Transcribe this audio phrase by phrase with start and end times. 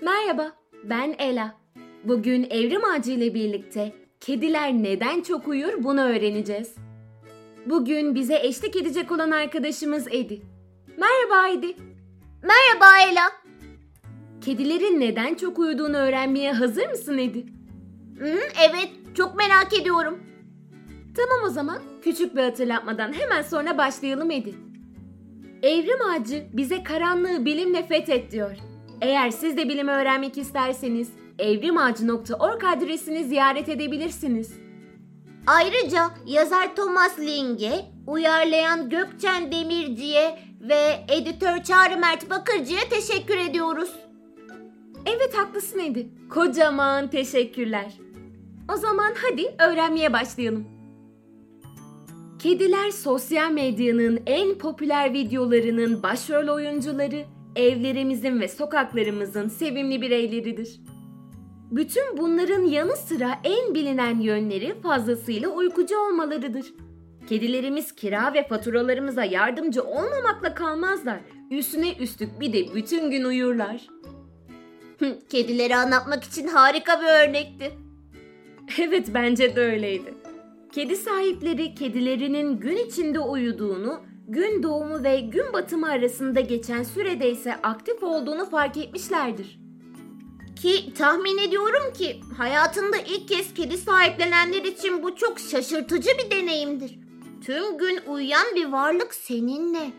[0.00, 0.52] Merhaba,
[0.84, 1.54] ben Ela.
[2.04, 6.74] Bugün Evrim Ağacı ile birlikte kediler neden çok uyur bunu öğreneceğiz.
[7.66, 10.42] Bugün bize eşlik edecek olan arkadaşımız Edi.
[10.96, 11.76] Merhaba Edi.
[12.42, 13.22] Merhaba Ela.
[14.40, 17.46] Kedilerin neden çok uyuduğunu öğrenmeye hazır mısın Edi?
[18.18, 18.38] Hı,
[18.68, 20.18] evet, çok merak ediyorum.
[21.16, 24.54] Tamam o zaman küçük bir hatırlatmadan hemen sonra başlayalım Edi.
[25.62, 28.56] Evrim Ağacı bize karanlığı bilimle fethet diyor.
[29.00, 31.08] Eğer siz de bilimi öğrenmek isterseniz
[31.38, 34.52] evrimağacı.org adresini ziyaret edebilirsiniz.
[35.46, 43.90] Ayrıca yazar Thomas Ling'e, uyarlayan Gökçen Demirci'ye ve editör Çağrı Mert Bakırcı'ya teşekkür ediyoruz.
[45.06, 46.08] Evet haklısın Edi.
[46.30, 47.92] Kocaman teşekkürler.
[48.74, 50.66] O zaman hadi öğrenmeye başlayalım.
[52.38, 57.24] Kediler sosyal medyanın en popüler videolarının başrol oyuncuları,
[57.56, 60.80] evlerimizin ve sokaklarımızın sevimli bireyleridir.
[61.70, 66.66] Bütün bunların yanı sıra en bilinen yönleri fazlasıyla uykucu olmalarıdır.
[67.28, 71.20] Kedilerimiz kira ve faturalarımıza yardımcı olmamakla kalmazlar.
[71.50, 73.86] Üstüne üstlük bir de bütün gün uyurlar.
[75.28, 77.72] Kedileri anlatmak için harika bir örnekti.
[78.78, 80.14] Evet bence de öyleydi.
[80.72, 87.54] Kedi sahipleri kedilerinin gün içinde uyuduğunu, gün doğumu ve gün batımı arasında geçen sürede ise
[87.62, 89.58] aktif olduğunu fark etmişlerdir.
[90.56, 96.98] Ki tahmin ediyorum ki hayatında ilk kez kedi sahiplenenler için bu çok şaşırtıcı bir deneyimdir.
[97.44, 99.90] Tüm gün uyuyan bir varlık seninle.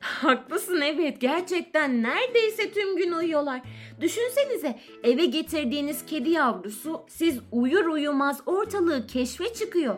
[0.00, 3.60] Haklısın evet gerçekten neredeyse tüm gün uyuyorlar.
[4.00, 9.96] Düşünsenize eve getirdiğiniz kedi yavrusu siz uyur uyumaz ortalığı keşfe çıkıyor.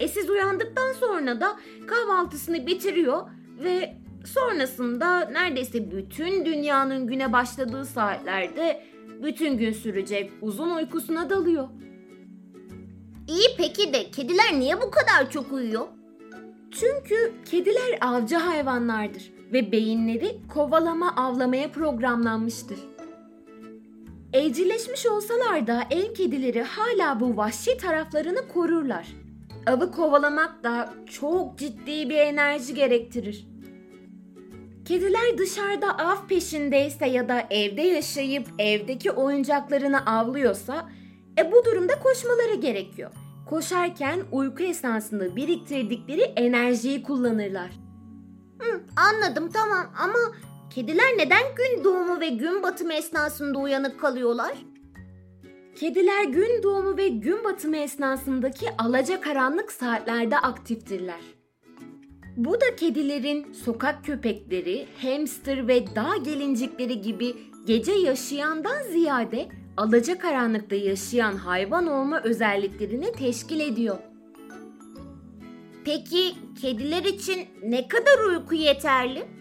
[0.00, 1.56] E siz uyandıktan sonra da
[1.86, 3.22] kahvaltısını bitiriyor
[3.64, 8.84] ve sonrasında neredeyse bütün dünyanın güne başladığı saatlerde
[9.22, 11.68] bütün gün sürecek uzun uykusuna dalıyor.
[13.28, 15.86] İyi peki de kediler niye bu kadar çok uyuyor?
[16.70, 22.78] Çünkü kediler avcı hayvanlardır ve beyinleri kovalama avlamaya programlanmıştır.
[24.32, 29.06] Evcilleşmiş olsalar da el kedileri hala bu vahşi taraflarını korurlar.
[29.70, 33.46] Avı kovalamak da çok ciddi bir enerji gerektirir.
[34.84, 40.88] Kediler dışarıda av peşindeyse ya da evde yaşayıp evdeki oyuncaklarını avlıyorsa
[41.38, 43.10] e bu durumda koşmaları gerekiyor.
[43.48, 47.70] Koşarken uyku esnasında biriktirdikleri enerjiyi kullanırlar.
[48.58, 50.18] Hı, anladım tamam ama
[50.70, 54.52] kediler neden gün doğumu ve gün batımı esnasında uyanık kalıyorlar?
[55.80, 61.20] Kediler gün doğumu ve gün batımı esnasındaki alacakaranlık saatlerde aktiftirler.
[62.36, 67.36] Bu da kedilerin sokak köpekleri, hamster ve dağ gelincikleri gibi
[67.66, 73.98] gece yaşayandan ziyade alacakaranlıkta yaşayan hayvan olma özelliklerini teşkil ediyor.
[75.84, 79.39] Peki kediler için ne kadar uyku yeterli?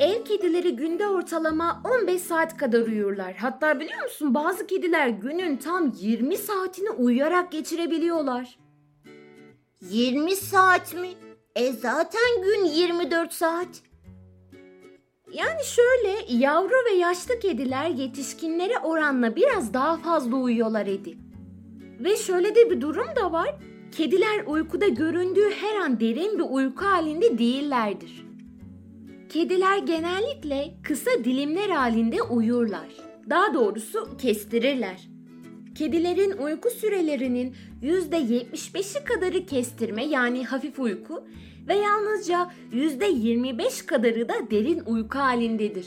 [0.00, 3.34] Ev kedileri günde ortalama 15 saat kadar uyurlar.
[3.34, 8.58] Hatta biliyor musun bazı kediler günün tam 20 saatini uyuyarak geçirebiliyorlar.
[9.90, 11.08] 20 saat mi?
[11.56, 13.68] E zaten gün 24 saat.
[15.32, 21.18] Yani şöyle yavru ve yaşlı kediler yetişkinlere oranla biraz daha fazla uyuyorlar Edi.
[22.00, 23.54] Ve şöyle de bir durum da var.
[23.92, 28.33] Kediler uykuda göründüğü her an derin bir uyku halinde değillerdir.
[29.34, 32.88] Kediler genellikle kısa dilimler halinde uyurlar.
[33.30, 35.08] Daha doğrusu kestirirler.
[35.74, 41.24] Kedilerin uyku sürelerinin %75'i kadarı kestirme yani hafif uyku
[41.68, 45.86] ve yalnızca %25 kadarı da derin uyku halindedir.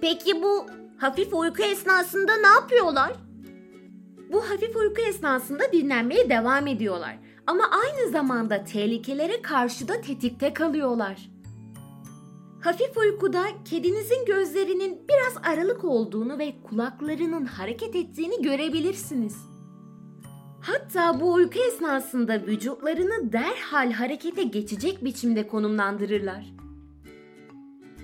[0.00, 0.66] Peki bu
[0.98, 3.12] hafif uyku esnasında ne yapıyorlar?
[4.32, 11.37] Bu hafif uyku esnasında dinlenmeye devam ediyorlar ama aynı zamanda tehlikelere karşı da tetikte kalıyorlar.
[12.68, 19.36] Hafif uykuda kedinizin gözlerinin biraz aralık olduğunu ve kulaklarının hareket ettiğini görebilirsiniz.
[20.60, 26.46] Hatta bu uyku esnasında vücutlarını derhal harekete geçecek biçimde konumlandırırlar.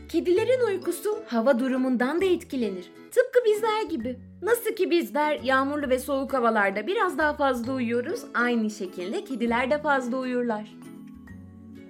[0.08, 2.92] Kedilerin uykusu hava durumundan da etkilenir.
[3.10, 4.18] Tıpkı bizler gibi.
[4.42, 9.82] Nasıl ki bizler yağmurlu ve soğuk havalarda biraz daha fazla uyuyoruz, aynı şekilde kediler de
[9.82, 10.76] fazla uyurlar.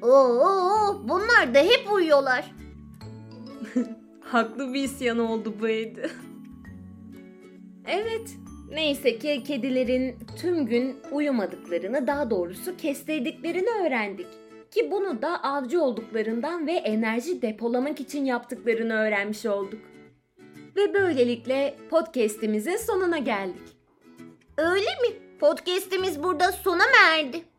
[0.02, 2.63] Oo, bunlar da hep uyuyorlar.
[4.20, 6.10] Haklı bir isyan oldu bu Edi.
[7.86, 8.36] evet,
[8.70, 14.26] neyse ki kedilerin tüm gün uyumadıklarını, daha doğrusu kestirdiklerini öğrendik.
[14.70, 19.80] Ki bunu da avcı olduklarından ve enerji depolamak için yaptıklarını öğrenmiş olduk.
[20.76, 23.62] Ve böylelikle podcast'imizin sonuna geldik.
[24.58, 25.38] Öyle mi?
[25.40, 27.53] Podcast'imiz burada sona mı erdi?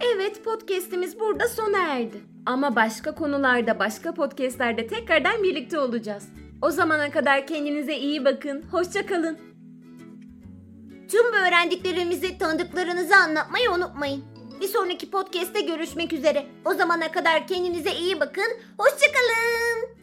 [0.00, 2.20] Evet, podcast'imiz burada sona erdi.
[2.46, 6.28] Ama başka konularda, başka podcast'lerde tekrardan birlikte olacağız.
[6.62, 8.64] O zamana kadar kendinize iyi bakın.
[8.70, 9.38] Hoşça kalın.
[11.10, 14.24] Tüm öğrendiklerimizi tanıdıklarınıza anlatmayı unutmayın.
[14.60, 16.46] Bir sonraki podcast'te görüşmek üzere.
[16.64, 18.52] O zamana kadar kendinize iyi bakın.
[18.78, 19.99] Hoşçakalın.